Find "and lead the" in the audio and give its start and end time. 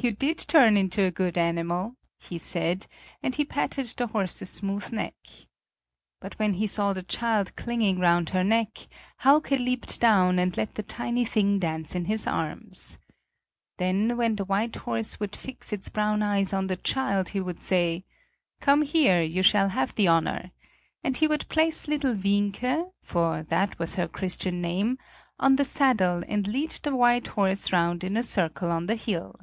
26.28-26.94